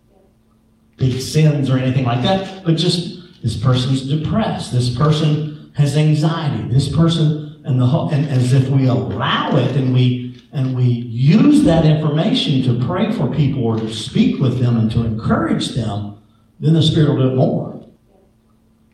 [0.97, 6.69] big sins or anything like that, but just this person's depressed, this person has anxiety,
[6.69, 10.85] this person, and the whole, and as if we allow it and we and we
[10.85, 15.71] use that information to pray for people or to speak with them and to encourage
[15.71, 16.23] them,
[16.61, 17.89] then the Spirit will do it more.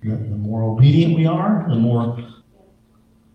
[0.02, 2.16] The more obedient we are, the more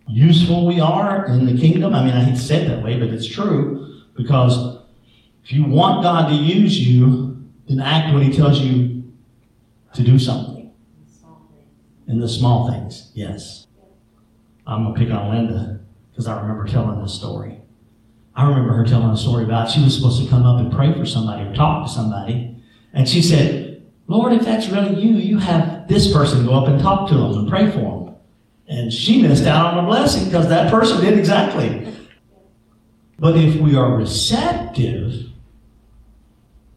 [0.08, 1.93] useful we are in the kingdom.
[1.93, 3.83] I mean, I hate to say it that way, but it's true
[4.15, 4.80] because
[5.43, 9.12] if you want God to use you, then act when He tells you
[9.93, 10.71] to do something.
[12.08, 13.65] In the small things, yes.
[14.67, 15.80] I'm gonna pick on Linda
[16.12, 17.62] because I remember telling this story.
[18.36, 20.93] I remember her telling a story about she was supposed to come up and pray
[20.93, 22.62] for somebody or talk to somebody,
[22.93, 26.82] and she said, "Lord, if that's really you, you have this person go up and
[26.82, 28.15] talk to them and pray for them."
[28.67, 31.88] And she missed out on a blessing because that person did exactly.
[33.24, 35.30] But if we are receptive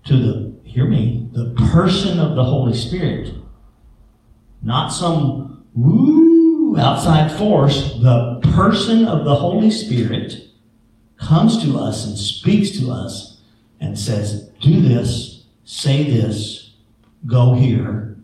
[0.04, 3.34] to the, hear me, the person of the Holy Spirit,
[4.62, 10.46] not some woo outside force, the person of the Holy Spirit
[11.16, 13.40] comes to us and speaks to us
[13.80, 16.74] and says, do this, say this,
[17.26, 18.16] go here.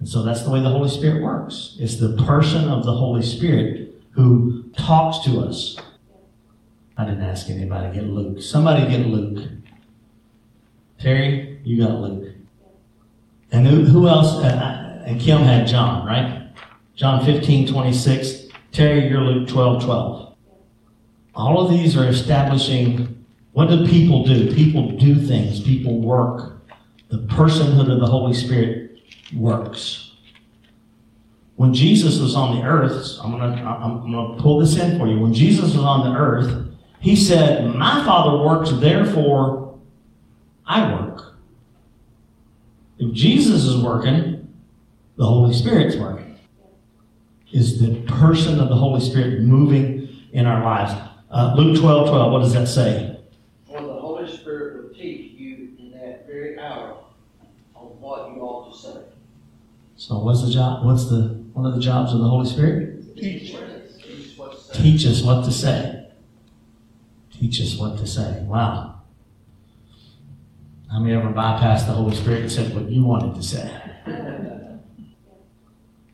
[0.00, 1.76] And so that's the way the Holy Spirit works.
[1.78, 5.76] It's the person of the Holy Spirit who talks to us.
[7.00, 8.42] I didn't ask anybody to get Luke.
[8.42, 9.48] Somebody get Luke.
[10.98, 12.34] Terry, you got Luke.
[13.50, 14.34] And who, who else?
[14.34, 16.52] Uh, and Kim had John, right?
[16.94, 18.48] John 15, 26.
[18.70, 20.36] Terry, you're Luke 12, 12.
[21.34, 24.54] All of these are establishing what do people do?
[24.54, 26.62] People do things, people work.
[27.08, 29.00] The personhood of the Holy Spirit
[29.34, 30.12] works.
[31.56, 35.18] When Jesus was on the earth, I'm gonna, I'm gonna pull this in for you.
[35.18, 36.69] When Jesus was on the earth,
[37.00, 39.78] he said, My Father works, therefore
[40.66, 41.34] I work.
[42.98, 44.54] If Jesus is working,
[45.16, 46.38] the Holy Spirit's working.
[47.52, 50.92] Is the person of the Holy Spirit moving in our lives?
[51.30, 53.18] Uh, Luke 12 12, what does that say?
[53.66, 56.98] For the Holy Spirit will teach you in that very hour
[57.74, 59.00] on what you ought to say.
[59.96, 60.84] So what's the job?
[60.84, 63.16] What's the one of the jobs of the Holy Spirit?
[63.16, 64.82] Teach Teach what to say.
[64.82, 65.99] Teach us what to say.
[67.40, 68.42] Teach us what to say.
[68.42, 69.00] Wow.
[70.92, 73.80] How many ever bypassed the Holy Spirit and said what you wanted to say?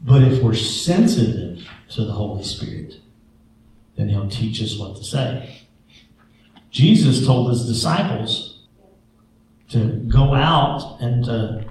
[0.03, 3.01] But if we're sensitive to the Holy Spirit,
[3.97, 5.62] then He'll teach us what to say.
[6.71, 8.69] Jesus told His disciples
[9.71, 11.65] to go out and to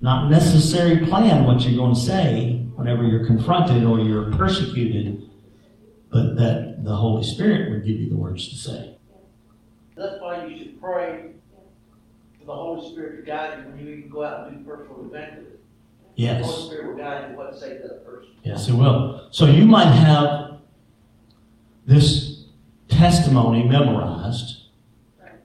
[0.00, 5.28] not necessarily plan what you're going to say whenever you're confronted or you're persecuted,
[6.14, 8.96] but that the Holy Spirit would give you the words to say.
[9.96, 11.32] That's why you should pray
[12.38, 15.04] for the Holy Spirit to guide you when you even go out and do personal
[15.06, 15.58] evangelism.
[16.14, 16.40] Yes.
[16.40, 18.30] The Holy Spirit will guide you what to say to that person.
[18.44, 19.26] Yes, it will.
[19.32, 20.60] So you might have
[21.84, 22.44] this
[22.86, 24.68] testimony memorized,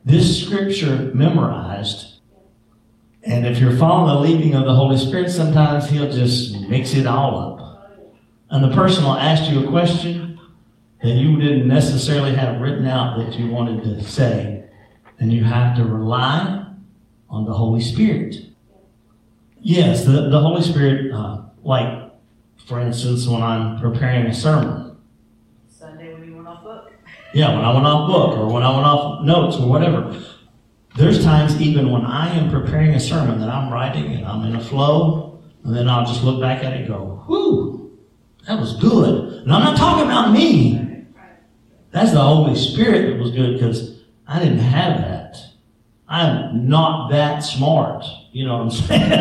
[0.05, 2.19] this scripture memorized,
[3.23, 7.07] and if you're following the leading of the Holy Spirit, sometimes He'll just mix it
[7.07, 7.59] all up.
[8.51, 10.28] And the person will ask you a question
[11.01, 14.65] that you didn't necessarily have written out that you wanted to say,
[15.19, 16.65] and you have to rely
[17.29, 18.35] on the Holy Spirit.
[19.61, 22.09] Yes, the, the Holy Spirit, uh, like
[22.69, 24.95] for instance, when I'm preparing a sermon.
[25.67, 26.91] Sunday when you went off book.
[27.33, 30.19] Yeah, when I went off book or when I went off notes or whatever.
[30.95, 34.55] There's times even when I am preparing a sermon that I'm writing and I'm in
[34.55, 37.97] a flow, and then I'll just look back at it and go, whew,
[38.47, 39.43] that was good.
[39.43, 40.88] And I'm not talking about me.
[41.99, 45.35] That's the Holy Spirit that was good because I didn't have that.
[46.07, 48.05] I'm not that smart.
[48.31, 49.11] You know what I'm saying?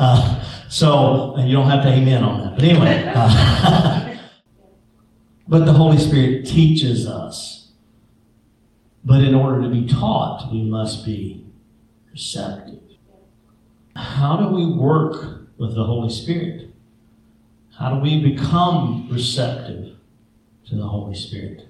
[0.00, 2.56] Uh, so, and you don't have to amen on that.
[2.56, 4.16] But anyway, uh,
[5.48, 7.70] but the Holy Spirit teaches us.
[9.04, 11.46] But in order to be taught, we must be
[12.10, 12.82] receptive.
[13.94, 16.74] How do we work with the Holy Spirit?
[17.78, 19.94] How do we become receptive
[20.66, 21.68] to the Holy Spirit?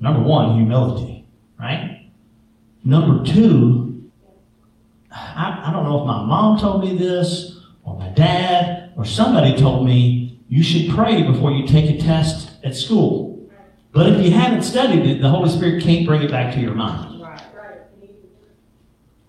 [0.00, 1.26] Number one, humility,
[1.58, 2.10] right?
[2.84, 4.10] Number two,
[5.10, 9.56] I, I don't know if my mom told me this, or my dad, or somebody
[9.56, 13.48] told me you should pray before you take a test at school.
[13.92, 16.74] But if you haven't studied it, the Holy Spirit can't bring it back to your
[16.74, 17.22] mind.
[17.22, 17.40] Right.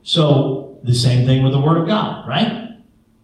[0.03, 2.77] So, the same thing with the Word of God, right?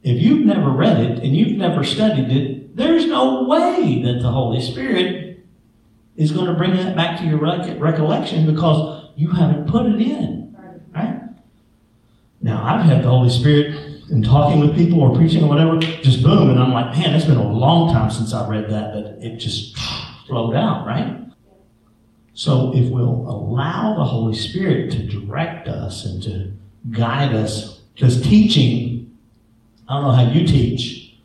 [0.04, 4.32] If you've never read it and you've never studied it, there's no way that the
[4.32, 5.25] Holy Spirit
[6.16, 10.02] is going to bring that back to your rec- recollection because you haven't put it
[10.02, 10.56] in,
[10.94, 11.22] right?
[12.42, 13.76] Now, I've had the Holy Spirit
[14.10, 17.26] in talking with people or preaching or whatever, just boom, and I'm like, man, it's
[17.26, 19.78] been a long time since I read that, but it just
[20.28, 21.22] flowed out, right?
[22.34, 26.52] So if we'll allow the Holy Spirit to direct us and to
[26.92, 29.18] guide us, because teaching,
[29.88, 31.18] I don't know how you teach,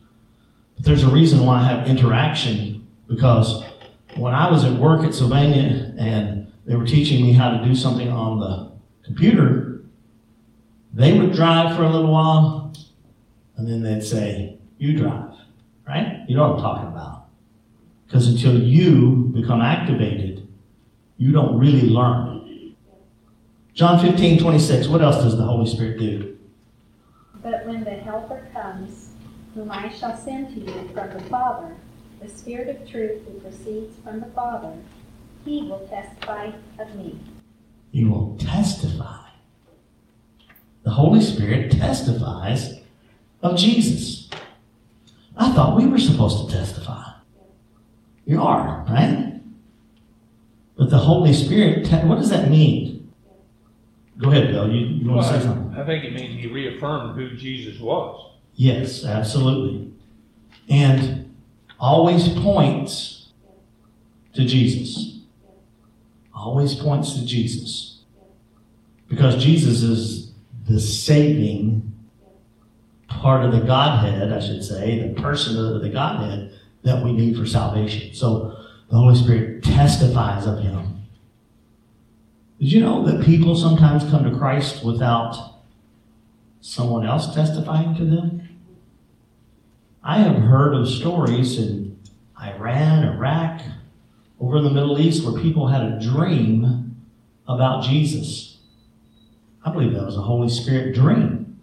[0.77, 3.65] but there's a reason why I have interaction, because
[4.17, 7.75] when I was at work at Sylvania and they were teaching me how to do
[7.75, 8.73] something on the
[9.05, 9.83] computer,
[10.93, 12.73] they would drive for a little while
[13.57, 15.35] and then they'd say, You drive,
[15.87, 16.25] right?
[16.29, 17.27] You know what I'm talking about.
[18.07, 20.49] Because until you become activated,
[21.17, 22.75] you don't really learn.
[23.75, 26.37] John 15, 26, what else does the Holy Spirit do?
[27.43, 29.11] But when the Helper comes,
[29.55, 31.77] whom I shall send to you from the Father,
[32.21, 34.75] the Spirit of truth who proceeds from the Father,
[35.45, 37.19] he will testify of me.
[37.93, 39.29] He will testify.
[40.83, 42.81] The Holy Spirit testifies
[43.43, 44.29] of Jesus.
[45.37, 47.05] I thought we were supposed to testify.
[48.27, 49.41] You are, right?
[50.77, 53.13] But the Holy Spirit, te- what does that mean?
[54.19, 54.71] Go ahead, Bill.
[54.71, 55.79] You, you want to say something?
[55.79, 58.33] I think it means he reaffirmed who Jesus was.
[58.55, 59.93] Yes, absolutely.
[60.69, 61.30] And
[61.81, 63.33] always points
[64.35, 65.21] to Jesus.
[66.35, 68.03] Always points to Jesus.
[69.09, 70.33] Because Jesus is
[70.69, 71.93] the saving
[73.09, 76.53] part of the Godhead, I should say, the person of the Godhead
[76.85, 78.15] that we need for salvation.
[78.15, 78.57] So
[78.89, 81.03] the Holy Spirit testifies of him.
[82.61, 85.61] Did you know that people sometimes come to Christ without
[86.61, 88.50] someone else testifying to them?
[90.03, 91.99] I have heard of stories in
[92.41, 93.61] Iran, Iraq,
[94.41, 96.97] over in the Middle East where people had a dream
[97.47, 98.59] about Jesus.
[99.65, 101.61] I believe that was a Holy Spirit dream.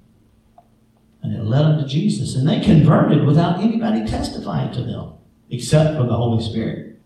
[1.24, 2.36] And it led them to Jesus.
[2.36, 5.14] And they converted without anybody testifying to them,
[5.50, 7.00] except for the Holy Spirit.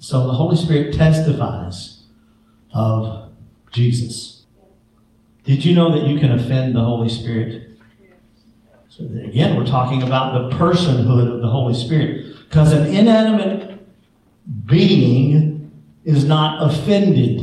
[0.00, 2.02] So the Holy Spirit testifies
[2.74, 3.30] of
[3.70, 4.44] Jesus.
[5.44, 7.73] Did you know that you can offend the Holy Spirit?
[8.96, 12.36] So again, we're talking about the personhood of the Holy Spirit.
[12.48, 13.84] Because an inanimate
[14.66, 15.72] being
[16.04, 17.40] is not offended.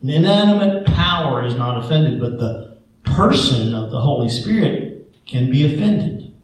[0.00, 5.74] An inanimate power is not offended, but the person of the Holy Spirit can be
[5.74, 6.34] offended.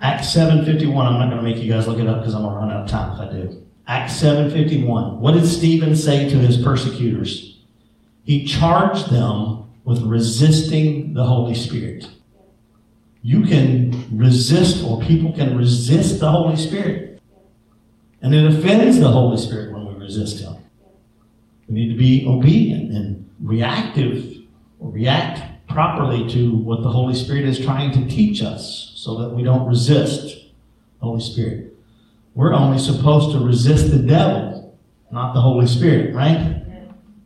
[0.00, 2.54] Acts 7.51, I'm not going to make you guys look it up because I'm going
[2.54, 3.66] to run out of time if I do.
[3.86, 7.58] Acts 7.51, what did Stephen say to his persecutors?
[8.24, 12.08] He charged them with resisting the Holy Spirit.
[13.22, 17.20] You can resist, or people can resist the Holy Spirit.
[18.20, 20.56] And it offends the Holy Spirit when we resist Him.
[21.68, 24.38] We need to be obedient and reactive,
[24.80, 29.30] or react properly to what the Holy Spirit is trying to teach us so that
[29.30, 30.42] we don't resist
[31.02, 31.74] Holy Spirit.
[32.34, 34.78] We're only supposed to resist the devil,
[35.10, 36.62] not the Holy Spirit, right?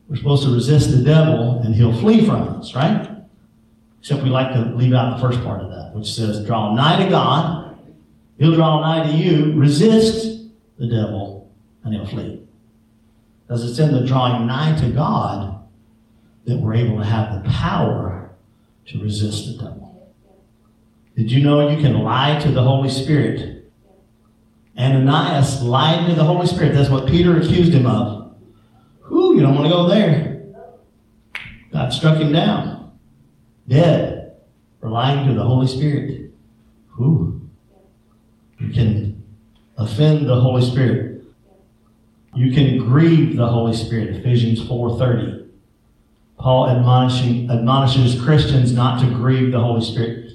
[0.09, 3.09] We're supposed to resist the devil and he'll flee from us, right?
[4.07, 7.03] Except we like to leave out the first part of that, which says, draw nigh
[7.03, 7.77] to God,
[8.39, 10.45] he'll draw nigh to you, resist
[10.79, 11.51] the devil,
[11.83, 12.41] and he'll flee.
[13.43, 15.61] Because it's in the drawing nigh to God
[16.45, 18.31] that we're able to have the power
[18.87, 20.13] to resist the devil.
[21.17, 23.69] Did you know you can lie to the Holy Spirit?
[24.79, 26.75] Ananias lied to the Holy Spirit.
[26.75, 28.37] That's what Peter accused him of.
[29.09, 30.45] Whew, you don't want to go there.
[31.73, 32.76] God struck him down,
[33.69, 34.37] dead,
[34.81, 36.31] for lying to the Holy Spirit.
[36.89, 37.41] who
[38.59, 39.23] You can
[39.77, 41.25] offend the Holy Spirit.
[42.35, 44.17] You can grieve the Holy Spirit.
[44.17, 45.49] Ephesians 4.30.
[46.39, 50.33] Paul admonishing, admonishes Christians not to grieve the Holy Spirit.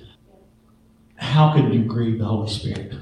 [1.15, 2.95] How could you grieve the Holy Spirit?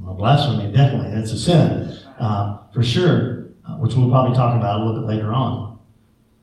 [0.00, 1.14] Well, blasphemy, definitely.
[1.14, 5.08] That's a sin, uh, for sure, uh, which we'll probably talk about a little bit
[5.08, 5.78] later on.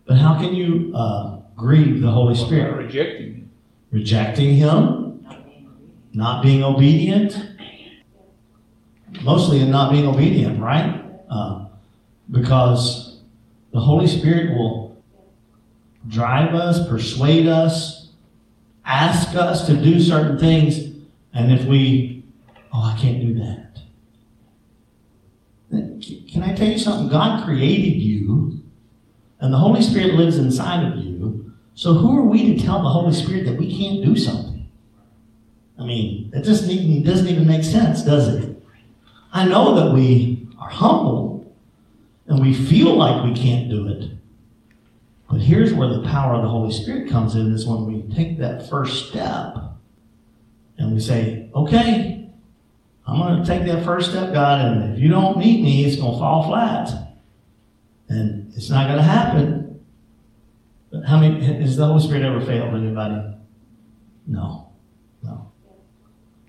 [0.06, 2.76] But how can you uh, grieve the Holy Spirit?
[2.78, 3.52] rejecting him.
[3.92, 5.26] Rejecting Him,
[6.12, 7.38] not being obedient,
[9.22, 11.04] mostly in not being obedient, right?
[11.30, 11.68] Uh,
[12.30, 13.20] because
[13.72, 15.02] the Holy Spirit will
[16.08, 18.10] drive us, persuade us,
[18.86, 20.78] ask us to do certain things,
[21.34, 22.24] and if we,
[22.74, 23.62] oh, I can't do that.
[26.32, 27.08] Can I tell you something?
[27.08, 28.62] God created you,
[29.40, 31.45] and the Holy Spirit lives inside of you.
[31.76, 34.68] So who are we to tell the Holy Spirit that we can't do something?
[35.78, 38.64] I mean, it just even, doesn't even make sense, does it?
[39.34, 41.54] I know that we are humble
[42.28, 44.10] and we feel like we can't do it.
[45.30, 48.38] But here's where the power of the Holy Spirit comes in is when we take
[48.40, 49.58] that first step
[50.78, 52.30] and we say, okay,
[53.06, 55.98] I'm going to take that first step, God, and if you don't meet me, it's
[55.98, 56.90] going to fall flat.
[58.08, 59.65] And it's not going to happen.
[61.04, 63.36] How many, has the Holy Spirit ever failed anybody?
[64.28, 64.70] No.
[65.24, 65.52] No.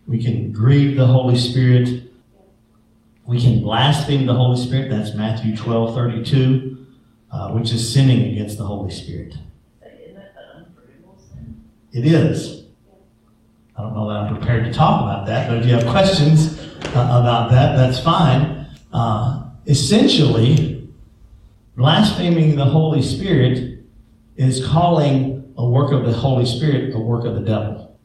[0.06, 2.02] We can grieve the Holy Spirit
[3.26, 4.90] We can blaspheme the Holy Spirit.
[4.90, 6.86] That's Matthew 12 32,
[7.32, 9.34] uh, which is sinning against the Holy Spirit.
[11.92, 12.66] It is.
[13.76, 16.58] I don't know that I'm prepared to talk about that, but if you have questions
[16.94, 18.66] uh, about that, that's fine.
[18.92, 20.88] Uh, essentially,
[21.74, 23.75] blaspheming the Holy Spirit
[24.36, 27.98] is calling a work of the Holy Spirit a work of the devil,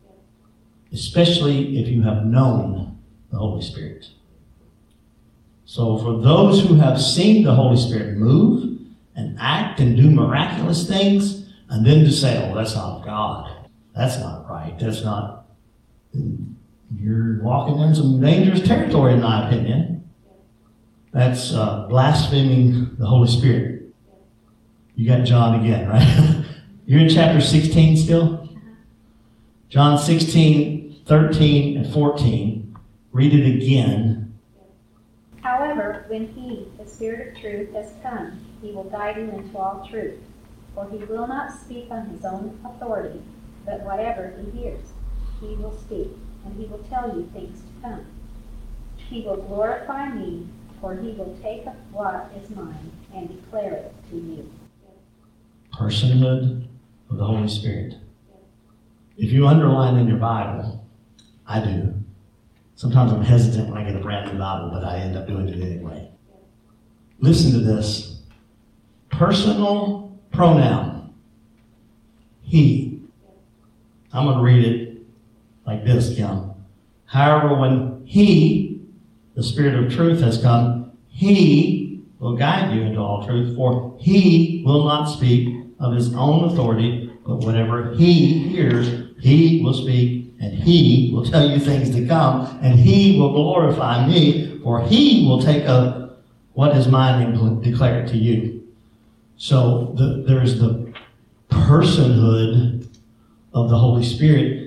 [0.91, 2.99] especially if you have known
[3.31, 4.07] the Holy Spirit.
[5.65, 8.79] So, for those who have seen the Holy Spirit move
[9.15, 14.19] and act and do miraculous things, and then to say, oh, that's not God, that's
[14.19, 15.45] not right, that's not
[16.99, 20.09] you're walking in some dangerous territory, in my opinion.
[21.13, 23.70] That's uh, blaspheming the Holy Spirit.
[25.01, 26.45] You got John again, right?
[26.85, 28.47] You're in chapter 16 still?
[29.67, 32.77] John 16, 13, and 14.
[33.11, 34.37] Read it again.
[35.41, 39.87] However, when he, the Spirit of truth, has come, he will guide you into all
[39.89, 40.19] truth.
[40.75, 43.23] For he will not speak on his own authority,
[43.65, 44.85] but whatever he hears
[45.39, 46.09] he will speak,
[46.45, 48.05] and he will tell you things to come.
[48.97, 50.47] He will glorify me,
[50.79, 54.47] for he will take up what is mine and declare it to you.
[55.73, 56.67] Personhood
[57.09, 57.95] of the Holy Spirit.
[59.17, 60.87] If you underline in your Bible,
[61.47, 61.93] I do.
[62.75, 65.47] Sometimes I'm hesitant when I get a brand new Bible, but I end up doing
[65.47, 66.09] it anyway.
[67.19, 68.21] Listen to this.
[69.09, 71.13] Personal pronoun.
[72.41, 73.01] He.
[74.11, 75.03] I'm going to read it
[75.65, 76.51] like this, Kim.
[77.05, 78.81] However, when He,
[79.35, 84.63] the Spirit of truth, has come, He will guide you into all truth, for He
[84.65, 90.53] will not speak of His own authority, but whatever He hears, He will speak, and
[90.53, 95.41] He will tell you things to come, and He will glorify me, for He will
[95.41, 96.23] take up
[96.53, 98.67] what is mine and declare it to you.
[99.37, 100.93] So the, there's the
[101.49, 102.87] personhood
[103.53, 104.61] of the Holy Spirit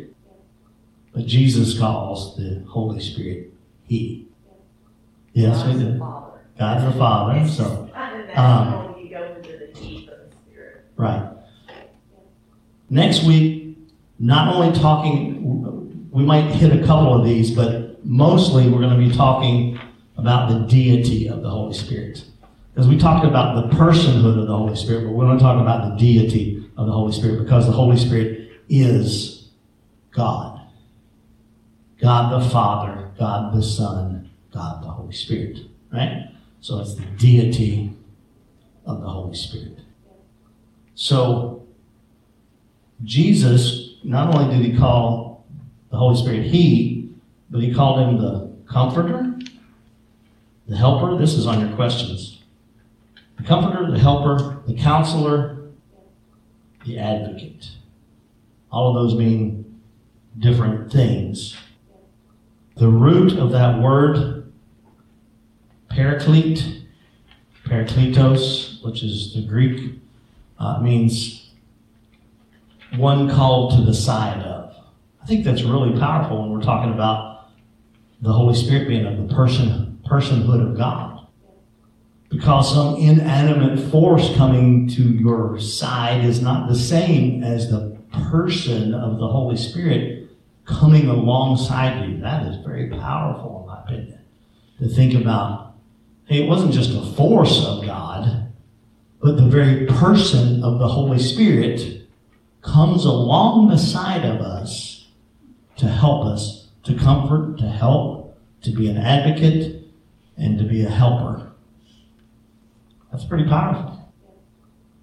[1.14, 3.52] but Jesus calls the Holy Spirit
[3.86, 4.26] He.
[5.32, 5.98] Yes, we do.
[5.98, 6.40] Father.
[6.58, 10.83] God's the Father, so, Um, natural when you go into the deep of the Spirit.
[10.96, 11.30] Right.
[12.90, 13.76] Next week,
[14.18, 19.08] not only talking, we might hit a couple of these, but mostly we're going to
[19.08, 19.78] be talking
[20.16, 22.24] about the deity of the Holy Spirit.
[22.72, 25.60] Because we talked about the personhood of the Holy Spirit, but we're going to talk
[25.60, 29.48] about the deity of the Holy Spirit because the Holy Spirit is
[30.10, 30.60] God.
[32.00, 35.58] God the Father, God the Son, God the Holy Spirit.
[35.92, 36.30] Right?
[36.60, 37.92] So it's the deity
[38.86, 39.78] of the Holy Spirit.
[40.94, 41.66] So
[43.02, 45.44] Jesus, not only did he call
[45.90, 47.12] the Holy Spirit He,
[47.50, 49.38] but he called him the Comforter,
[50.66, 51.16] the Helper.
[51.18, 52.42] This is on your questions.
[53.36, 55.70] The Comforter, the Helper, the Counselor,
[56.84, 57.70] the Advocate.
[58.70, 59.80] All of those mean
[60.38, 61.56] different things.
[62.76, 64.52] The root of that word,
[65.90, 66.82] paraclete,
[67.64, 70.00] parakletos, which is the Greek,
[70.58, 71.50] uh, means
[72.96, 74.74] one called to the side of.
[75.22, 77.48] I think that's really powerful when we're talking about
[78.20, 81.26] the Holy Spirit being of the person personhood of God.
[82.28, 87.96] Because some inanimate force coming to your side is not the same as the
[88.30, 90.28] person of the Holy Spirit
[90.64, 92.20] coming alongside you.
[92.20, 94.18] That is very powerful, in my opinion,
[94.80, 95.74] to think about.
[96.26, 98.52] Hey, it wasn't just a force of God,
[99.24, 102.06] but the very person of the Holy Spirit
[102.60, 105.06] comes along the side of us
[105.76, 109.82] to help us, to comfort, to help, to be an advocate,
[110.36, 111.50] and to be a helper.
[113.10, 114.12] That's pretty powerful.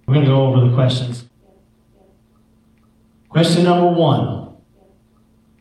[0.06, 1.28] We're going to go over the questions.
[3.28, 4.54] Question number one.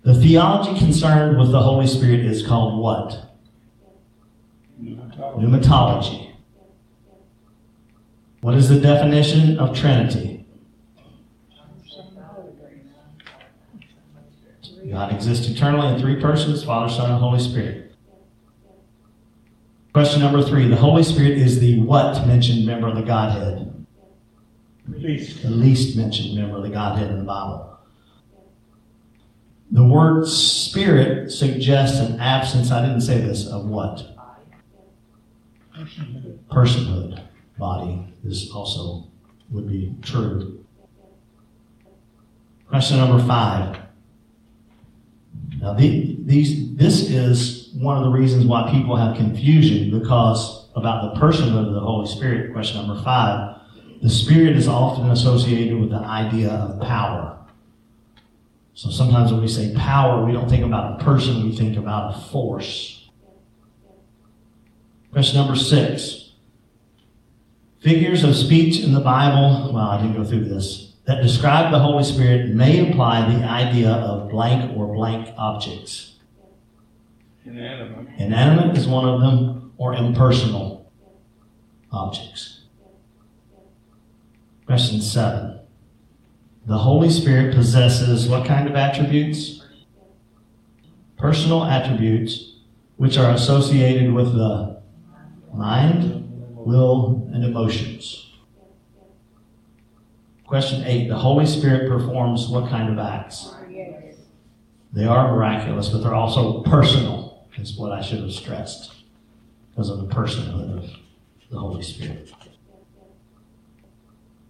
[0.04, 3.34] The theology concerned with the Holy Spirit is called what?
[4.80, 6.31] Pneumatology.
[8.42, 10.46] What is the definition of Trinity?
[14.90, 17.96] God exists eternally in three persons Father, Son, and Holy Spirit.
[19.94, 23.86] Question number three The Holy Spirit is the what mentioned member of the Godhead?
[24.88, 25.44] Least.
[25.44, 27.80] The least mentioned member of the Godhead in the Bible.
[29.70, 34.06] The word spirit suggests an absence, I didn't say this, of what?
[36.50, 37.24] Personhood.
[37.58, 39.08] Body is also
[39.50, 40.66] would be true.
[42.68, 43.78] Question number five.
[45.60, 51.14] Now, the, these, this is one of the reasons why people have confusion because about
[51.14, 52.54] the person of the Holy Spirit.
[52.54, 53.58] Question number five.
[54.02, 57.38] The Spirit is often associated with the idea of power.
[58.74, 62.16] So sometimes when we say power, we don't think about a person, we think about
[62.16, 63.10] a force.
[65.12, 66.21] Question number six.
[67.82, 71.80] Figures of speech in the Bible, well, I didn't go through this, that describe the
[71.80, 76.20] Holy Spirit may imply the idea of blank or blank objects.
[77.44, 78.08] Inanimate.
[78.20, 80.92] Inanimate is one of them, or impersonal
[81.92, 82.62] objects.
[84.68, 85.60] Question seven.
[86.68, 89.66] The Holy Spirit possesses what kind of attributes?
[91.18, 92.58] Personal attributes
[92.98, 94.80] which are associated with the
[95.52, 96.21] mind,
[96.66, 98.32] will, and emotions.
[100.46, 101.08] Question eight.
[101.08, 103.54] The Holy Spirit performs what kind of acts?
[104.94, 108.94] They are miraculous, but they're also personal, is what I should have stressed
[109.70, 110.90] because of the personhood of
[111.50, 112.34] the Holy Spirit.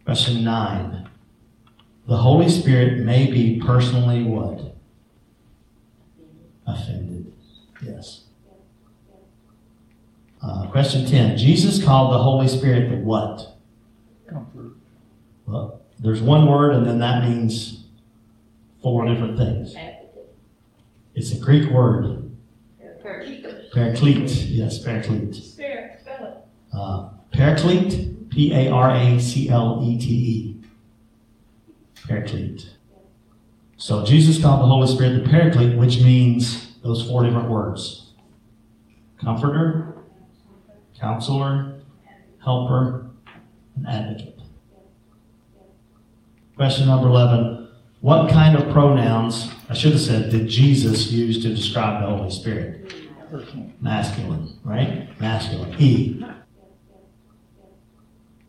[0.05, 1.07] Question nine.
[2.07, 4.75] The Holy Spirit may be personally what?
[6.65, 7.31] Offended.
[7.83, 8.23] Yes.
[10.41, 11.37] Uh, question 10.
[11.37, 13.55] Jesus called the Holy Spirit the what?
[14.27, 14.73] Comfort.
[15.45, 17.85] Well, there's one word and then that means
[18.81, 19.75] four different things.
[21.13, 22.31] It's a Greek word.
[23.73, 24.29] Paraclete.
[24.47, 25.35] Yes, paraclete.
[25.35, 26.01] Spirit.
[26.73, 30.61] Uh, paraclete, P A R A C L E T E.
[32.07, 32.69] Paraclete.
[33.77, 38.11] So Jesus called the Holy Spirit the Paraclete, which means those four different words
[39.21, 39.90] Comforter,
[41.01, 41.79] Counselor,
[42.43, 43.07] Helper,
[43.75, 44.39] and Advocate.
[46.55, 47.69] Question number 11.
[48.01, 52.29] What kind of pronouns, I should have said, did Jesus use to describe the Holy
[52.29, 52.93] Spirit?
[53.81, 55.19] Masculine, right?
[55.19, 55.73] Masculine.
[55.73, 56.23] He.